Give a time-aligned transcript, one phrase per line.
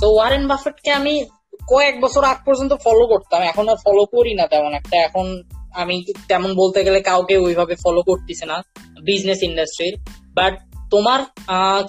[0.00, 1.24] তো ওয়ারেন বাফেটকে আমি
[1.68, 5.42] কয়েক বছর আগ পর্যন্ত ফলো করতাম এখন আর ফলো করি না তেমন একটা। এখন
[5.74, 8.62] আমি তেমন বলতে গেলে কাউকে ওইভাবে ফলো করতেছে না
[9.04, 9.96] বিজনেস ইন্ডাস্ট্রির
[10.34, 10.58] বাট
[10.90, 11.22] তোমার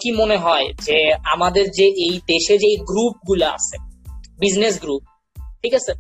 [0.02, 3.78] কি মনে হয় যে আমাদের যে এই দেশে যে গ্রুপগুলা আছে
[4.40, 5.02] বিজনেস গ্রুপ
[5.64, 5.94] ঠিক আছে?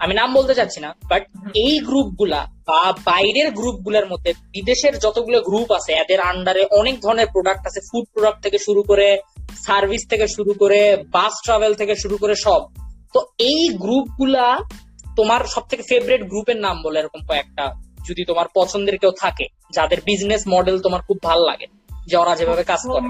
[0.00, 1.22] আমি নাম বলতে চাচ্ছি না বাট
[1.54, 7.66] এই গ্রুপগুলা বা বাইরের গ্রুপগুলার মধ্যে বিদেশের যতগুলো গ্রুপ আছে এদের আন্ডারে অনেক ধরনের প্রোডাক্ট
[7.66, 9.18] আছে ফুড প্রোডাক্ট থেকে শুরু করে
[9.66, 12.62] সার্ভিস থেকে শুরু করে, বাস ট্রাভেল থেকে শুরু করে সব।
[13.14, 14.58] তো এই গ্রুপগুলা
[15.16, 17.74] তোমার সব থেকে ফেভারিট গ্রুপের নাম বলে এরকম কয়েকটা,
[18.08, 21.66] যদি তোমার পছন্দের কেউ থাকে, যাদের বিজনেস মডেল তোমার খুব ভালো লাগে,
[22.06, 23.00] যে ওরা যেভাবে কাজ করে।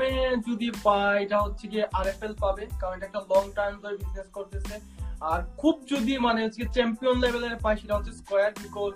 [0.48, 4.74] যদি পায়, এটা হচ্ছে কি আরএফএল পাবে, কারণ এটা একটা লং টাইম ধরে বিজনেস করতেছে।
[5.20, 8.92] আর খুব যদি মানে হচ্ছে চ্যাম্পিয়ন লেভেলের পায়, সেটা হচ্ছে Square because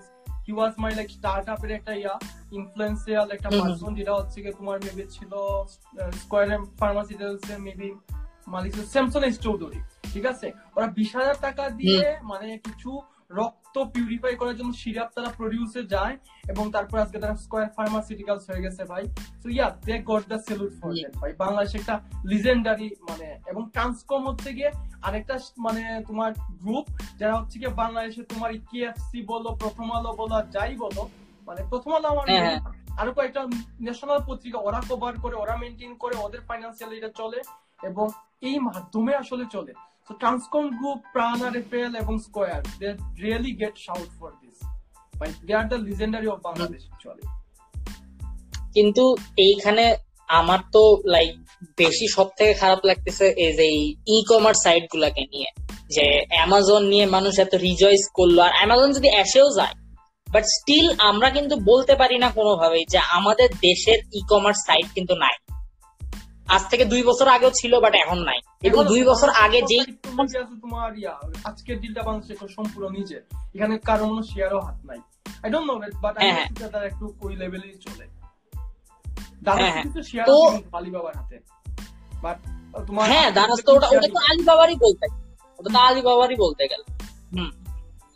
[0.47, 2.15] he was my like start আপের একটা ইয়া
[2.53, 5.33] ইনফ্লুয়েন্সিয়াল একটা পার্সন যেটা হচ্ছে কি তোমার মেবি ছিল
[6.21, 7.89] স্কয়ার ফার্মাসিউটিক্যালস মেবি
[8.47, 9.81] মালিক স্যামসন স্টোর চৌধুরী
[10.13, 10.47] ঠিক আছে?
[10.77, 12.91] ওরা বিশ হাজার টাকা দিয়ে মানে কিছু
[13.31, 16.17] রক্ত পিউরিফাই করার জন্য সিরাপ তারা প্রডিউসে যায়
[16.49, 19.05] এবং তারপর আজকে তারা স্কোয়ার ফার্মাসিউটিক্যালস হয়ে গেছে ভাই।
[19.43, 24.27] So yeah they got the salute for that ভাই। বাংলাদেশ একটা লিজেন্ডারি মানে এবং ট্রান্সকম
[24.29, 24.71] হচ্ছে গিয়ে
[25.03, 26.33] আরেকটা মানে তোমার
[26.63, 31.03] গ্রুপ যারা হচ্ছে গিয়ে বাংলাদেশে তোমার কেএফসি বলো প্রথম আলো বলো যাই বলো
[31.47, 32.61] মানে প্রথম আলো আমার হ্যাঁ, হ্যাঁ।
[33.01, 33.43] আরও কয়েকটা
[33.81, 37.41] ন্যাশনাল পত্রিকা ওরা কভার করে ওরা মেনটেন করে ওদের ফাইন্যান্সিয়াল এটা চলে
[37.83, 38.07] এবং
[38.41, 39.73] এই মাধ্যমে আসলে চলে।
[40.09, 42.91] So Transcom Group, Prana, Rafael এবং Square, they
[43.25, 44.57] really get shout for this.
[45.15, 47.25] But they are the legendary of Bangladesh actually.
[48.75, 49.05] কিন্তু
[49.47, 49.85] এইখানে
[50.29, 50.83] আমার তো
[51.15, 51.35] লাইক
[51.81, 53.67] বেশি সব থেকে খারাপ লাগতেছে এই যে
[54.15, 55.51] ই কমার্স সাইট গুলাকে নিয়ে
[55.95, 56.05] যে
[56.35, 59.75] অ্যামাজন নিয়ে মানুষ এত রিজয়েস করল আর অ্যামাজন যদি এসেও যায়
[60.27, 65.15] বাট স্টিল আমরা কিন্তু বলতে পারি না কোনোভাবেই যে আমাদের দেশের ই কমার্স সাইট কিন্তু
[65.25, 65.35] নাই
[66.49, 69.85] আজ থেকে দুই বছর আগেও ছিল বাট এখন নাই। এবং দুই বছর আগে যেই
[70.63, 70.93] তোমার
[71.45, 73.21] আজকের ডিলটা বাংলাদেশ সম্পূর্ণ নিজে
[73.55, 74.99] এখানে কারও কোনো শেয়ারও হাত নাই।
[75.43, 76.29] I don't know but I
[76.87, 78.07] একটু ওই লেভেলেই চলে।
[79.47, 79.85] হ্যাঁ, হ্যাঁ।
[80.27, 81.39] তো আলিবাবার হাতে।
[82.23, 82.37] বাট
[82.87, 85.07] তোমার হ্যাঁ দারাজ তো ওটা ওটা তো আলিবাবারই বলতে
[85.59, 86.83] ওটা তো আলিবাবারই বলতে গেল।
[87.33, 87.51] হুম।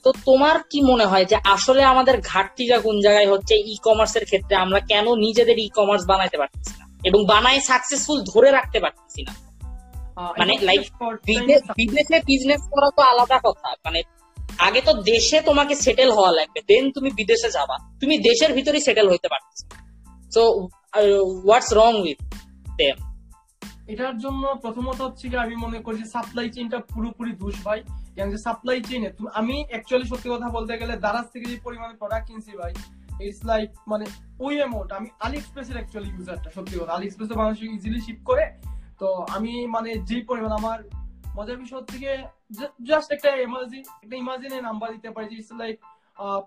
[0.02, 4.56] তো তোমার কি মনে হয় যে আসলে আমাদের ঘাটতিটা কোন জায়গায় হচ্ছে ই কমার্সের ক্ষেত্রে
[4.56, 6.89] আমরা কেন নিজেদের ই কমার্স বানাইতে পারতেছি না?
[7.04, 9.34] এবং বানায় সাকসেসফুল ধরে রাখতে পারতেছি না।
[10.38, 10.80] মানে লাইক
[11.80, 14.00] বিদেশে বিজনেস করা তো আলাদা কথা। মানে
[14.58, 19.06] আগে তো দেশে তোমাকে সেটেল হওয়া লাগবে দেন তুমি বিদেশে যাবা। তুমি দেশের ভিতরেই সেটেল
[19.10, 19.60] হইতে পারতেছ
[20.34, 20.42] so
[21.44, 22.18] what's wrong with
[22.76, 22.96] them
[23.88, 27.80] এটার জন্য প্রথমত হচ্ছে কি আমি মনে করি যে সাপ্লাই চেইনটা পুরোপুরি দোষ ভাই।
[28.32, 32.52] যে সাপ্লাই চেইনে আমি অ্যাকচুয়ালি সত্যি কথা বলতে গেলে দারাজ থেকে যে পরিমাণে প্রোডাক্ট কিনছি
[32.56, 32.72] ভাই
[33.28, 34.04] ইটস লাইক মানে
[34.46, 38.44] ওই অ্যামাউন্ট আমি অ্যাকচুয়ালি ইউজারটা সত্যি কথা। আলি এক্সপ্রেসে মানুষ ইজিলি শিপ করে।
[39.00, 40.78] তো আমি মানে যে পরিমাণ আমার
[41.36, 41.96] মজার বিষয় হচ্ছে
[42.88, 45.76] জাস্ট একটা ইমার্জি একটা ইমার্জিনে নাম্বার দিতে পারি যে ইটস লাইক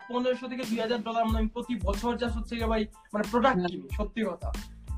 [0.10, 2.82] পনেরোশো থেকে দুই হাজার ডলার মানে প্রতি বছর জাস্ট হচ্ছে ভাই
[3.14, 4.50] মানে প্রোডাক্ট কিনি সত্যি কথা।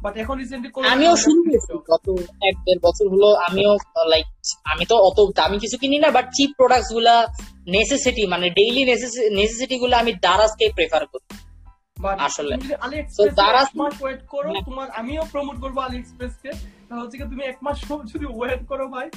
[0.03, 1.40] বাট এখন রিসেন্টলি আমিও শুরু
[1.92, 2.06] গত
[2.50, 3.72] এক দেড় বছর হলো আমিও
[4.13, 4.25] লাইক
[4.72, 7.16] আমি তো অত দামি কিছু কিনি না বাট চিপ প্রোডাক্টসগুলা
[7.75, 8.84] নেসেসিটি মানে ডেইলি
[9.40, 11.25] নেসেসিটি গুলো আমি দারাজকে প্রেফার করি।
[12.28, 12.53] আসলে
[14.01, 16.51] ওয়েট করো হ্যাঁ। তোমার আমিও প্রমোট করব আলি এক্সপ্রেস কে
[16.94, 17.78] হচ্ছে তুমি এক মাস
[18.13, 19.07] যদি ওয়েট করো ভাই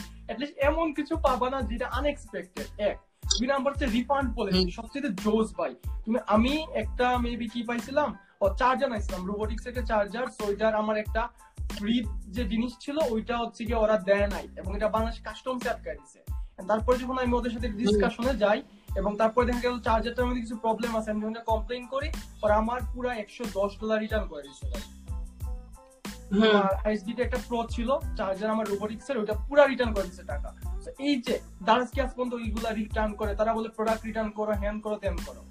[0.60, 2.96] এমন কিছু পাবা না যেটা আনএক্সপেক্টেড এক
[3.30, 5.72] দুই নাম্বার হচ্ছে রিফান্ড পলিসি সবচেয়ে জোস ভাই।
[6.04, 8.08] তুমি আমি একটা মেবি কি পাইছিলাম?
[8.40, 11.22] ও চার্জার নাইছিলাম রোবোটিক্স একটা চার্জার সো ওইটার আমার একটা
[11.70, 11.94] ফ্রি
[12.28, 16.20] যে জিনিস ছিল ওইটা হচ্ছে কি ওরা দেয় নাই। এবং এটা বাংলাদেশ কাস্টমস আটকায় দিছে
[16.68, 18.58] তারপরে যখন আমি ওদের সাথে ডিসকাশনে যাই
[18.96, 22.08] এবং তারপরে দেখা গেল চার্জারটার মধ্যে কিছু প্রবলেম আছে আমি যখন কমপ্লেন করি
[22.40, 24.66] পর আমার পুরো একশো দশ ডলার রিটার্ন করে দিচ্ছে
[26.84, 30.48] আইএসডিতে একটা প্রো ছিল চার্জার আমার রোবোটিক্স এর ওটা পুরো রিটার্ন করে দিচ্ছে টাকা।
[30.98, 34.82] এই যে দারাজ কি আজ পর্যন্ত ওইগুলা রিটার্ন করে তারা বলে প্রোডাক্ট রিটার্ন করো হ্যান্ড
[34.82, 35.42] করো তেন করো।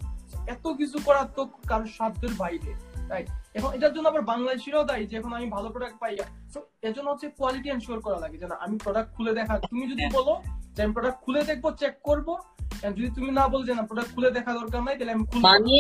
[0.48, 2.72] এত কিছু করার তো কারোর সাধ্যের বাইরে
[3.10, 6.18] রাইট এখন এটার জন্য আবার বাংলাদেশিরাও দায়ী যে এখন আমি ভালো প্রোডাক্ট পাই
[6.54, 10.06] তো এর জন্য হচ্ছে কোয়ালিটি এনশিওর করা লাগে যে আমি প্রোডাক্ট খুলে দেখা তুমি যদি
[10.14, 10.42] বলো
[10.76, 12.38] যে আমি প্রোডাক্ট খুলে দেখব চেক করব
[12.84, 15.78] যদি তুমি না বল যে না প্রোডাক্ট খুলে দেখা দরকার নাই তাহলে আমি মানে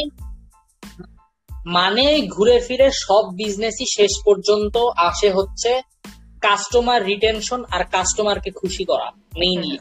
[1.65, 5.81] মানে ঘুরে ফিরে সব বিজনেসই শেষ পর্যন্ত আসে হচ্ছে
[6.41, 9.79] কাস্টমার রিটেনশন আর কাস্টমারকে খুশি করা মেইনলি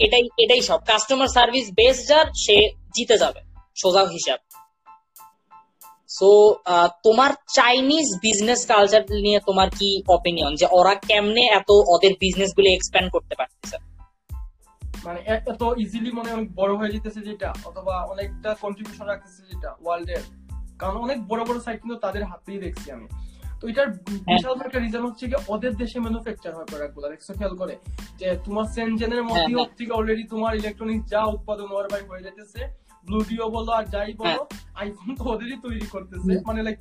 [0.00, 2.56] এটাই এটাই সব। কাস্টমার সার্ভিস বেস যার সে
[2.94, 3.40] জিতে যাবে
[3.76, 4.38] সোজা হিসাব।
[6.10, 6.54] সো
[7.04, 13.12] তোমার চাইনিজ বিজনেস কালচার নিয়ে তোমার কি অপিনিয়ন যে ওরা কেমনে এত ওদের বিজনেসগুলো এক্সপ্যান্ড
[13.12, 13.89] করতে পারতেছে?
[15.06, 20.24] মানে এত ইজিলি মনে অনেক বড় হয়ে যেতেছে যেটা অথবা অনেকটা কন্ট্রিবিউশন রাখতেছে যেটা ওয়ার্ল্ডের
[20.80, 23.08] কারণ অনেক বড় বড় সাইট কিন্তু তাদের হাতেই দেখছি আমি।
[23.60, 23.88] তো এটার
[24.28, 27.74] বিশাল একটা রিজন হচ্ছে কি ওদের দেশে ম্যানুফ্যাকচার হয় প্রোডাক্টগুলো। দেখছ খেয়াল করে
[28.18, 32.60] যে তোমার সেনজেনের মধ্যে হ্যাঁ, হ্যাঁ। অলরেডি তোমার ইলেকট্রনিক্স যা উৎপাদন ভাই হয়ে যেতেছে
[33.06, 34.42] ব্লুডিও বলো আর যাই বলো
[34.74, 36.78] আইফোন তো ওদেরই তৈরি করতেছে। মানে লাইক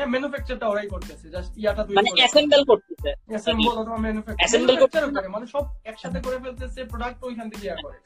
[0.00, 5.46] হ্যাঁ ম্যানুফ্যাকচারটা ওরাই করতেছে জাস্ট ইয়াটা তৈরি মানে অ্যাসেম্বল করতেছে। অ্যাসেম্বল অথবা ম্যানুফ্যাকচার করে মানে
[5.54, 7.98] সব একসাথে করে ফেলতেছে প্রোডাক্ট ওইখান থেকে ইয়া করে।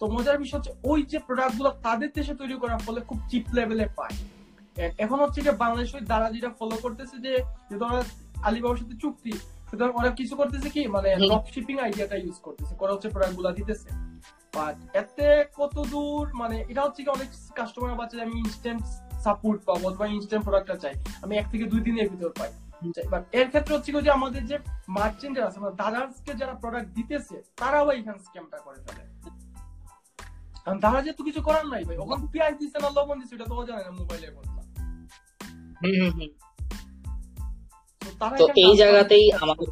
[0.00, 3.86] তো মজার বিষয় হচ্ছে ওই যে প্রোডাক্টগুলো তাদের দেশে তৈরি করার ফলে খুব চিপ লেভেলে
[3.98, 4.14] পায়।
[5.04, 7.32] এখন হচ্ছে যে বাংলাদেশের দ্বারা যেটা ফলো করতেছে যে
[7.82, 7.98] ধরো
[8.48, 9.32] আলিবাবার সাথে চুক্তি
[9.68, 13.88] সুতরাং ওরা কিছু করতেছে কি মানে। ড্রপ শিপিং আইডিয়াটা ইউজ করতেছে করা হচ্ছে প্রোডাক্টগুলা দিতেছে।
[14.54, 18.82] বাট এতে কত দূর মানে এটা হচ্ছে কি অনেক কাস্টমার বাচ্চা আমি ইনস্ট্যান্ট
[19.24, 22.50] সাপোর্ট পাবো অথবা ইনস্ট্যান্ট প্রোডাক্টটা চাই। আমি এক থেকে দুই দিনের ভিতর পাই।
[23.12, 24.56] বাট এর ক্ষেত্রে হচ্ছে যে আমাদের যে
[24.96, 29.02] মার্চেন্ট আছে মানে দাদার্সকে যারা প্রোডাক্ট দিতেছে তারাও এখানে স্ক্যামটা করে ফেলে।
[30.64, 33.46] কারণ তারা যে তো কিছু করার নাই ভাই ওখানে পেঁয়াজ দিচ্ছে না লবণ দিচ্ছে এটা
[33.50, 34.32] তো জানে না মোবাইলের
[35.82, 36.18] হুম
[38.02, 39.66] তো এখানে এই জায়গাতেই আমাদের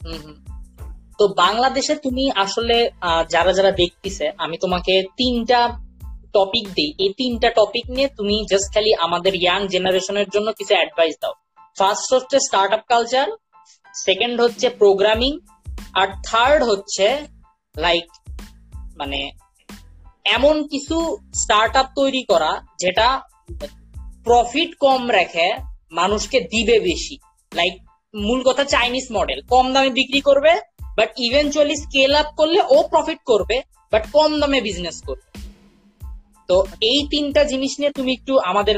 [0.00, 0.36] হুম হুম।
[1.18, 2.76] তো বাংলাদেশে তুমি আসলে
[3.34, 5.60] যারা যারা দেখতেছে, আমি তোমাকে তিনটা
[6.34, 11.14] টপিক দিই। এই তিনটা টপিক নিয়ে তুমি জাস্ট খালি আমাদের ইয়াং জেনারেশনের জন্য কিছু অ্যাডভাইস
[11.22, 11.34] দাও।
[11.76, 13.26] ফার্স্ট হচ্ছে স্টার্ট আপ কালচার
[14.04, 15.32] সেকেন্ড হচ্ছে প্রোগ্রামিং
[16.00, 17.06] আর থার্ড হচ্ছে
[17.74, 18.06] লাইক
[19.00, 19.20] মানে
[20.36, 20.96] এমন কিছু
[21.42, 22.52] স্টার্ট তৈরি করা
[22.82, 23.06] যেটা
[24.26, 25.48] প্রফিট কম রেখে
[25.98, 27.14] মানুষকে দিবে বেশি।
[27.52, 27.74] লাইক
[28.14, 30.52] মূল কথা চাইনিজ মডেল কম দামে বিক্রি করবে
[30.98, 33.56] বাট ইভেনচুয়ালি স্কেল আপ করলে ও প্রফিট করবে
[33.92, 35.26] বাট কম দামে বিজনেস করবে।
[36.48, 36.56] তো
[36.90, 38.76] এই তিনটা জিনিস নিয়ে তুমি একটু আমাদের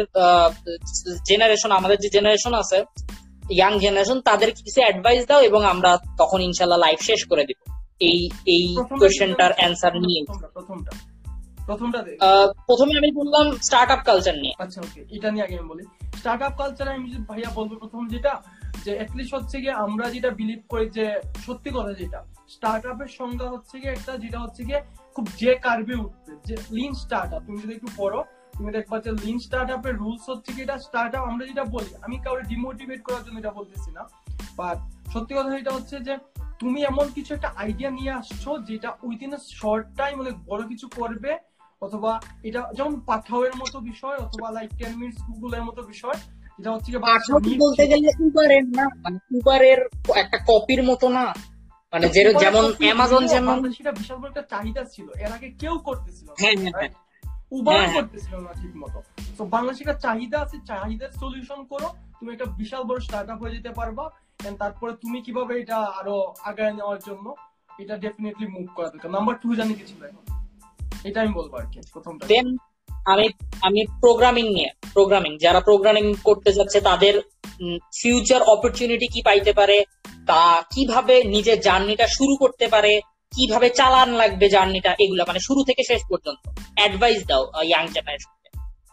[1.28, 2.78] জেনারেশন আমাদের যে জেনারেশন আছে
[3.56, 5.90] ইয়াং জেনারেশন তাদেরকে কিছু অ্যাডভাইস দাও এবং আমরা
[6.20, 7.58] তখন ইনশাল্লাহ লাইফ শেষ করে দিব।
[8.08, 8.19] এই
[8.54, 8.64] এই
[9.00, 10.20] কোয়েশ্চেনটার অ্যান্সার নিয়ে
[10.56, 10.92] প্রথমটা
[11.69, 12.00] প্রথমটা।
[12.69, 15.84] প্রথমে আমি বললাম স্টার্ট আপ কালচার নিয়ে। আচ্ছা ওকে এটা নিয়ে আগে আমি বলি।
[16.19, 18.32] স্টার্ট আপ কালচারে আমি ভাইয়া বলব প্রথম যেটা
[18.84, 21.06] যে অ্যাটলিস্ট হচ্ছে গিয়ে আমরা যেটা বিলিভ করি যে
[21.46, 22.20] সত্যি কথা যেটা
[22.55, 24.81] স্টার্ট আপের সংজ্ঞা হচ্ছে গিয়ে একটা যেটা হচ্ছে গিয়ে
[25.14, 28.20] খুব যে কার্ভে উঠবে, যে লিন স্টার্ট আপ তুমি যদি একটু পড়ো,
[28.56, 31.90] তুমি দেখবা যে লিন স্টার্ট আপের রুলস হচ্ছে কি এটা স্টার্ট আপ আমরা যেটা বলি,
[32.05, 34.02] আমি কাউকে ডিমোটিভেট করার জন্য এটা বলতেছি না
[34.61, 34.79] বাট
[35.12, 36.14] সত্যি কথা এটা হচ্ছে যে
[36.61, 41.32] তুমি এমন কিছু একটা আইডিয়া নিয়ে আসছো যেটা উইদিন শর্ট টাইম অনেক বড় কিছু করবে,
[41.82, 42.12] অথবা
[42.49, 46.19] এটা যেমন পাঠাওয়ের মতো বিষয়, অথবা লাইক টেন মিনিটস গুগলের মতো বিষয়
[46.64, 46.93] হচ্ছে
[47.50, 49.79] কি বলতে গেলে উবারের না মানে উবারের
[50.14, 51.35] একটা কপির মতো না।
[51.93, 56.53] মানে যেমন অ্যামাজন যেমন সেটা বিশাল বড় একটা চাহিদা ছিল। এর আগে কেউ করতেছিল হ্যাঁ,
[56.58, 56.88] হ্যাঁ, হ্যাঁ।
[57.50, 59.03] উবার হ্যাঁ, হ্যাঁ। করতেছিল না ঠিক মতো
[59.38, 61.88] তো বাংলাদেশে একটা চাহিদা আছে চাহিদার সলিউশন করো।
[62.20, 64.11] তুমি একটা বিশাল বড় স্টার্ট আপ হয়ে যেতে পারবা।
[64.44, 67.35] And তারপরে তুমি কীভাবে এটা আরও আগায় নেওয়ার জন্য
[67.79, 70.44] এটা ডেফিনেটলি মুভ করা দরকার। নাম্বার টু জানি কি ছিল এখন?
[71.05, 72.26] এটা আমি বলব আর কি প্রথমটা।
[73.12, 73.26] আমি
[73.67, 77.14] আমি প্রোগ্রামিং নিয়ে প্রোগ্রামিং যারা প্রোগ্রামিং করতে যাচ্ছে তাদের
[78.00, 79.76] ফিউচার অপরচুনিটি কি পাইতে পারে,
[80.31, 80.43] তা
[80.75, 82.93] কীভাবে নিজের জার্নিটা শুরু করতে পারে,
[83.32, 86.43] কীভাবে চালান লাগবে জার্নিটা এগুলা মানে শুরু থেকে শেষ পর্যন্ত।
[86.79, 88.49] অ্যাডভাইস দাও ইয়াং জেনারেশনকে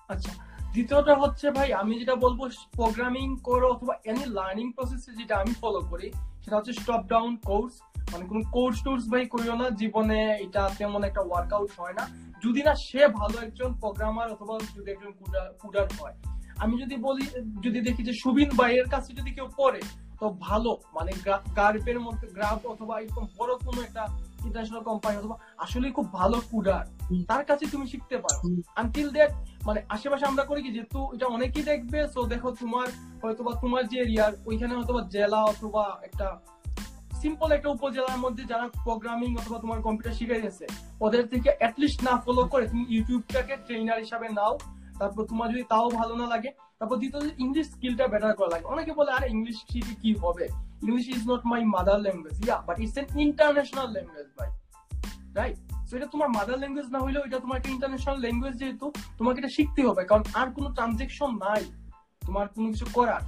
[0.10, 0.32] আচ্ছা
[0.74, 2.40] দ্বিতীয়টা হচ্ছে ভাই, আমি যেটা বলব
[2.78, 6.08] প্রোগ্রামিং করো অথবা এনি লার্নিং প্রসেসে যেটা আমি ফলো করি,
[6.44, 7.74] সেটা হচ্ছে স্টপ ডাউন কোর্স
[8.14, 12.04] মানে কোন কোর্স টোর্স ভাই করিও না জীবনে এটা তেমন একটা ওয়ার্কআউট হয় না।
[12.44, 15.12] যদি না সে ভালো একজন প্রোগ্রামার অথবা যদি একজন
[15.62, 16.16] কুডার হয়।
[16.58, 17.26] আমি যদি বলি
[17.64, 19.82] যদি দেখি যে সুবিন ভাইয়ের কাছে যদি কেউ পড়ে
[20.20, 21.12] তো ভালো মানে
[21.56, 24.04] গার্পের মধ্যে গ্রাফ অথবা এরকম বড় কোনো একটা
[24.46, 26.84] ইন্টারন্যাশনাল কোম্পানি অথবা আসলে খুব ভালো কুডার
[27.28, 28.40] তার কাছে তুমি শিখতে পারো।
[28.76, 29.32] আনটিল দ্যাট
[29.68, 32.88] মানে আশেপাশে আমরা করি কি যেহেতু এটা অনেকেই দেখবে সো দেখো তোমার
[33.24, 36.28] হয়তোবা তোমার যে এরিয়ার ওইখানে হয়তোবা জেলা অথবা একটা
[37.24, 40.66] সিম্পল একটা উপজেলার মধ্যে যারা প্রোগ্রামিং অথবা তোমার কম্পিউটার শিখে গেছে
[41.02, 44.58] ওদের থেকে অ্যাটলিস্ট না ফলো করে তুমি ইউটিউবটাকে ট্রেনার হিসাবে নাও।
[45.00, 48.92] তারপর তোমার যদি তাও ভালো না লাগে, তারপর দ্বিতীয় ইংলিশ স্কিলটা বেটার করা লাগে। অনেকে
[48.94, 50.48] বলে, আরে ইংলিশ শিখে কি হবে?
[50.84, 54.50] English is not my mother language yeah but it's an international language ভাই।
[55.36, 55.58] রাইট
[55.90, 59.50] সো এটা তোমার মাদার ল্যাঙ্গুয়েজ না হলেও এটা তোমার একটা ইন্টারন্যাশনাল ল্যাঙ্গুয়েজ যেহেতু, তোমাকে এটা
[59.50, 61.64] শিখতে হবে। কারণ আর কোনো ট্রানজেকশন নাই।
[62.26, 63.22] তোমার কোনো কিছু করার।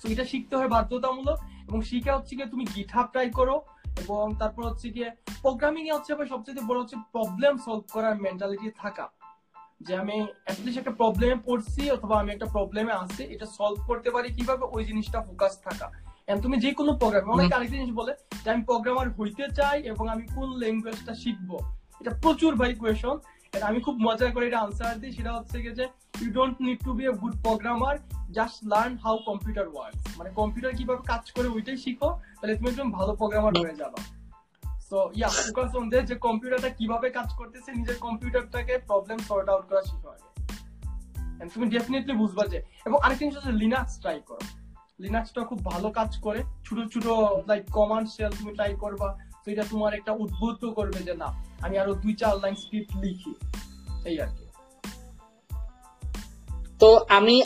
[0.00, 1.38] সো এটা শিখতে হয় বাধ্যতামূলক।
[1.72, 3.56] এবং শিখে হচ্ছে গিয়ে তুমি গিটহাব ট্রাই করো
[4.02, 5.08] এবং তারপর হচ্ছে গিয়ে
[5.42, 9.04] প্রোগ্রামিং এ হচ্ছে ভাই সবচেয়ে বড় হচ্ছে প্রবলেম সলভ করার মেন্টালিটি থাকা।
[9.86, 14.28] যে আমি অ্যাটলিস্ট একটা প্রবলেমে পড়ছি অথবা আমি একটা প্রবলেমে আছি এটা সলভ করতে পারি
[14.36, 14.64] কীভাবে?
[14.76, 15.86] ওই জিনিসটা ফোকাস থাকা।
[16.42, 18.12] তুমি যে কোনো প্রোগ্রাম অনেকে আরেকটা জিনিস বলে
[18.44, 21.50] যে আমি প্রোগ্রামার হইতে চাই এবং আমি কোন ল্যাঙ্গুয়েজটা শিখব?
[22.00, 23.16] এটা প্রচুর ভাই কোয়েশন
[23.60, 25.84] আমি খুব মজা করে এটা আনসার দিই, সেটা হচ্ছে যে
[26.22, 27.96] you don't need to be a good programmer
[28.36, 32.88] just learn how computer work মানে কম্পিউটার কীভাবে কাজ করে ওইটাই শিখো, তাহলে তুমি একজন
[32.98, 33.98] ভালো প্রোগ্রামার হয়ে যাবে।
[34.88, 39.64] So yeah focus on the যে কম্পিউটারটা কীভাবে কাজ করতেছে, নিজের কম্পিউটারটাকে প্রবলেম সর্ট আউট
[39.70, 40.28] করা শিখো আগে।
[41.54, 44.44] তুমি ডেফিনেটলি বুঝবা যে, এবং আরেকটা জিনিস হচ্ছে লিনাক্স ট্রাই করো।
[45.04, 47.06] লিনাক্সটা খুব ভালো কাজ করে, ছোট ছোট
[47.50, 49.08] লাইক কমার্শিয়াল তুমি ট্রাই করবা,
[49.42, 51.28] তো এটা তোমার একটা উদ্বুদ্ধ করবে যে না
[51.64, 53.32] আমি আরও দুই চার লাইন স্ক্রিপ্ট লিখি
[54.10, 54.44] এই আর কি।
[56.80, 57.36] তো আমি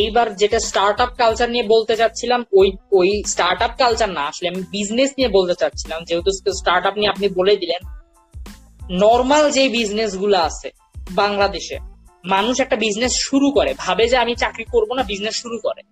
[0.00, 4.46] এইবার যেটা স্টার্ট আপ কালচার নিয়ে বলতে চাচ্ছিলাম ওই ওই স্টার্ট আপ কালচার না আসলে
[4.52, 6.30] আমি বিজনেস নিয়ে বলতে চাচ্ছিলাম যেহেতু
[6.60, 7.82] স্টার্ট আপ নিয়ে আপনি বলে দিলেন
[9.04, 10.68] নর্মাল যে বিজনেসগুলো আছে
[11.12, 11.76] বাংলাদেশে
[12.24, 15.82] মানুষ একটা বিজনেস শুরু করে ভাবে যে আমি চাকরি করব না বিজনেস শুরু করে।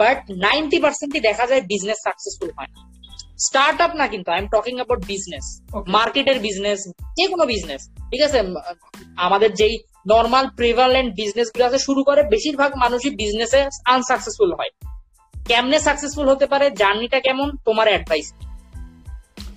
[0.00, 2.80] বাট নাইনটি পার্সেন্টই দেখা যায় বিজনেস সাকসেসফুল হয় না।
[3.46, 5.46] স্টার্ট আপ না কিন্তু I am talking about business.
[5.96, 6.80] মার্কেটের বিজনেস
[7.18, 8.38] যে কোনো বিজনেস ঠিক আছে?
[9.26, 9.74] আমাদের যেই
[10.12, 13.60] নর্মাল প্রিভালেন্ট বিজনেসগুলো আছে শুরু করে বেশিরভাগ মানুষই বিজনেসে
[13.94, 14.72] আনসাকসেসফুল হয়।
[15.34, 18.28] কেমনে সাকসেসফুল হতে পারে জার্নিটা কেমন তোমার অ্যাডভাইস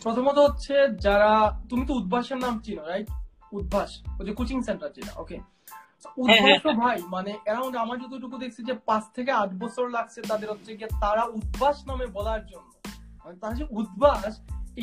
[0.04, 0.75] প্রথমত হচ্ছে
[1.06, 1.32] যারা
[1.70, 3.08] তুমি তো উদ্ভাসের নাম চিনো রাইট
[3.58, 3.89] উদ্ভাস
[4.20, 5.38] ওই যে কোচিং সেন্টার যেটা ওকে।
[6.24, 10.72] উদ্ভাস ভাই মানে অ্যারাউন্ড আমার যতটুকু দেখছি যে পাঁচ থেকে আট বছর লাগছে তাদের হচ্ছে
[10.77, 12.70] গিয়ে তারা উদ্ভাস নামে বলার জন্য।
[13.25, 14.34] মানে উদ্ভাস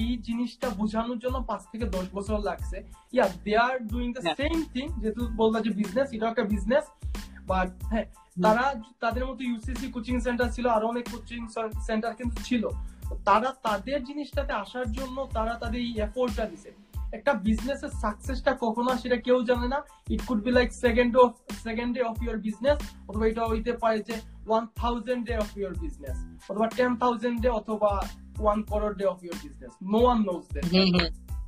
[0.01, 2.77] এই জিনিসটা বোঝানোর জন্য পাঁচ থেকে দশ বছর লাগছে।
[3.15, 4.23] Yeah they are doing the.
[4.39, 5.23] Same thing যেহেতু
[5.65, 6.85] যে বিজনেস এটা একটা বিজনেস
[7.51, 8.07] বাট হ্যাঁ
[8.45, 8.65] তারা
[9.03, 11.41] তাদের মতো ইউসিসি কোচিং সেন্টার ছিল আরও অনেক কোচিং
[11.89, 12.63] সেন্টার কিন্তু ছিল।
[13.29, 16.71] তারা তাদের জিনিসটাতে আসার জন্য তারা তাদের এই এফোর্টটা দিছে।
[17.19, 19.79] একটা বিজনেসের সাকসেসটা কখনো হয় সেটা কেউ জানে না।
[20.15, 21.31] It could be like second of
[21.67, 24.17] second day of your business অথবা এটা হইতে পারে যে
[24.49, 26.17] one thousand day of your business
[26.51, 27.93] অথবা টেন থাউজেন্ড ডে অথবা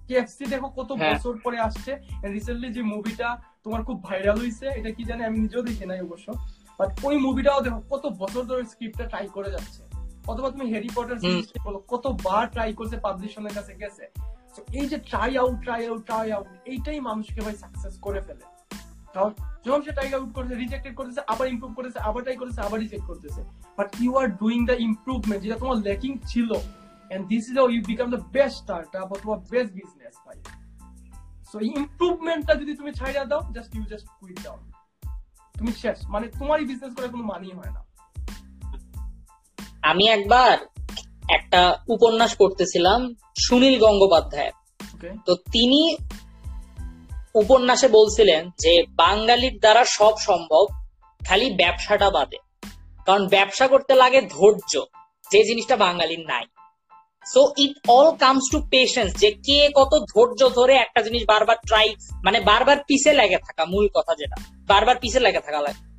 [0.09, 4.91] কেএফসি দেখো কত হ্যাঁ। বছর পরে আসছে। রিসেন্টলি যে মুভিটা তোমার খুব ভাইরাল হইছে এটা
[4.91, 6.33] কি জানি আমি নিজেও দেখি নাই অবশ্য।
[6.79, 9.83] বাট ওই মুভিটাও দেখো কত বছর ধরে স্ক্রিপ্টটা ট্রাই করে যাচ্ছে।
[10.27, 11.17] অথবা তুমি হ্যারি পটার।
[11.65, 14.09] বলো কতবার ট্রাই করছে পাবলিশনের কাছে গেছে।
[14.73, 18.54] এই যে try out try out try out এইটাই মানুষকে ভাই সাকসেস করে ফেলে।
[19.65, 23.41] যখন সে আউট করেছে রিজেক্টেড করতেছে আবার ইমপ্রুভ করেছে আবার ট্রাই করেছে আবার রিজেক্ট করতেছে।
[23.79, 26.51] But you are doing the improvement যেটা তোমার ল্যাকিং ছিল।
[27.15, 30.39] And this is you become the best startup অথবা বেস্ট বিজনেস ভাই
[31.51, 34.61] সো ইমপ্রুভমেন্টটা যদি তুমি ছাইড়া দাও just you just quit down
[35.59, 37.81] তুমি শেষ। মানে তোমারই বিজনেস করে কোনো মানি হয় না।
[39.91, 40.57] আমি একবার
[41.37, 41.61] একটা
[41.95, 43.01] উপন্যাস পড়তেছিলাম
[43.45, 44.53] সুনীল গঙ্গোপাধ্যায়
[45.27, 45.81] তো তিনি
[47.35, 50.65] উপন্যাসে বলছিলেন যে বাঙালির দ্বারা সব সম্ভব
[51.27, 52.37] খালি ব্যবসাটা বাদে।
[53.07, 54.73] কারণ ব্যবসা করতে লাগে ধৈর্য
[55.31, 56.45] যে জিনিসটা বাঙালির নাই।
[57.35, 61.95] So it all comes to patience যে কে কত ধৈর্য ধরে একটা জিনিস বারবার ট্রাই
[62.25, 64.37] মানে বারবার পিছে লেগে থাকা মূল কথা যেটা।
[64.67, 65.95] বারবার পিছে লেগে থাকা লাগে।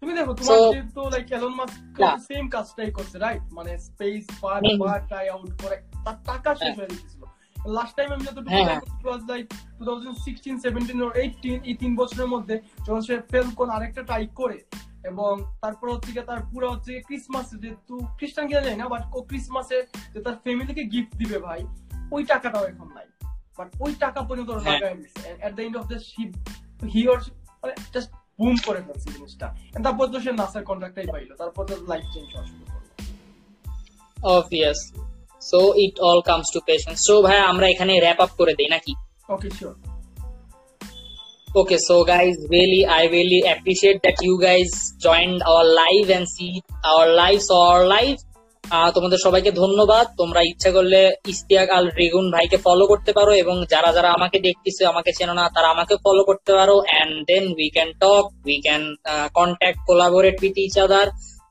[0.00, 1.76] তুমি দেখো তোমার যেহেতু লাইক এলন মাস্ক
[2.28, 6.78] সেম কাজটাই করছে রাইট মানে স্পেস বার হুম। বার ট্রাই আউট করে তার টাকা শেষ
[6.78, 7.23] হয়ে। গেছিল
[7.66, 8.80] লাস্ট টাইম আমি যতটুকু হ্যাঁ, হ্যাঁ।
[9.28, 14.64] লাইক 2016 17 or 18 এই তিন বছরের মধ্যে যখন সে ফেলকন আরেকটা ট্রাই করে।
[15.04, 19.22] এবং তারপর হচ্ছে গিয়ে তার পুরো হচ্ছে ক্রিসমাসে যেহেতু খ্রিস্টান কিনা যায় না বাট ও
[19.22, 21.66] ক্রিসমাসে যে তার ফ্যামিলিকে গিফট দিবে ভাই
[22.12, 23.06] ওই টাকাটাও এখন নাই।
[23.58, 26.36] বাট ওই টাকা পর্যন্ত ওরা হ্যাঁ। লাগাই দিচ্ছে at the end of the ship
[26.84, 27.18] he or
[27.62, 32.04] মানে জাস্ট বুম করে ফেলছে জিনিসটা। তারপর তো সে নাসার কন্ট্রাক্টটাই পাইলো। তারপর তো লাইফ
[32.14, 32.86] চেঞ্জ হওয়া শুরু করল।
[34.24, 35.03] Obviously
[35.50, 38.92] so it all comes to patience so ভাই আমরা এখানে র্যাপ আপ করে দেই নাকি?
[39.34, 39.74] Okay sure
[41.58, 44.70] Okay, so guys, really, I really appreciate that you guys
[45.06, 46.54] joined our live and see
[46.90, 48.18] our live, so our live.
[48.70, 53.56] আহ, তোমাদের সবাইকে ধন্যবাদ। তোমরা ইচ্ছা করলে ইস্তিয়াক আল রেগুন ভাইকে ফলো করতে পারো এবং
[53.70, 57.68] যারা যারা আমাকে দেখতেছে আমাকে চেনো না তারা আমাকে ফলো করতে পারো। And then we
[57.68, 58.82] can talk we can
[59.34, 61.06] contact collaborate with each other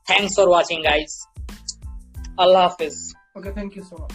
[0.08, 1.10] thanks for watching guys
[2.42, 2.96] Allah Hafiz.
[3.34, 4.14] Okay thank you so much